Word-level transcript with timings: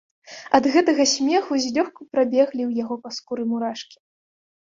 Ад 0.57 0.67
гэтага 0.75 1.03
смеху 1.11 1.53
злёгку 1.65 2.07
прабеглі 2.13 2.61
ў 2.65 2.71
яго 2.83 2.95
па 3.05 3.09
скуры 3.19 3.43
мурашкі. 3.51 3.95